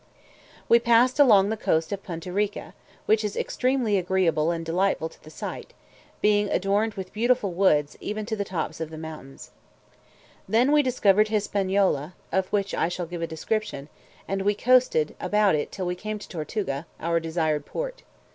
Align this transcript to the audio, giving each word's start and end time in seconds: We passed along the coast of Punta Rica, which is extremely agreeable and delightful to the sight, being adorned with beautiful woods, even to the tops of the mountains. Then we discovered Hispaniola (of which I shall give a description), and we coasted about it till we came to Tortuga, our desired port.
We 0.67 0.79
passed 0.79 1.19
along 1.19 1.49
the 1.49 1.55
coast 1.55 1.91
of 1.91 2.01
Punta 2.01 2.33
Rica, 2.33 2.73
which 3.05 3.23
is 3.23 3.37
extremely 3.37 3.99
agreeable 3.99 4.49
and 4.49 4.65
delightful 4.65 5.09
to 5.09 5.23
the 5.23 5.29
sight, 5.29 5.75
being 6.21 6.49
adorned 6.49 6.95
with 6.95 7.13
beautiful 7.13 7.51
woods, 7.53 7.95
even 7.99 8.25
to 8.25 8.35
the 8.35 8.43
tops 8.43 8.81
of 8.81 8.89
the 8.89 8.97
mountains. 8.97 9.51
Then 10.49 10.71
we 10.71 10.81
discovered 10.81 11.27
Hispaniola 11.27 12.15
(of 12.31 12.47
which 12.47 12.73
I 12.73 12.87
shall 12.89 13.05
give 13.05 13.21
a 13.21 13.27
description), 13.27 13.89
and 14.27 14.41
we 14.41 14.55
coasted 14.55 15.15
about 15.19 15.53
it 15.53 15.71
till 15.71 15.85
we 15.85 15.93
came 15.93 16.17
to 16.17 16.27
Tortuga, 16.27 16.87
our 16.99 17.19
desired 17.19 17.67
port. 17.67 18.01